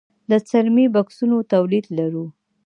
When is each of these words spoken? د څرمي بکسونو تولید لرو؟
د 0.29 0.31
څرمي 0.49 0.85
بکسونو 0.95 1.37
تولید 1.53 1.85
لرو؟ 1.97 2.25